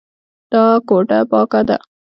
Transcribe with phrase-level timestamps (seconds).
[0.51, 1.77] دا کوټه پاکه ده.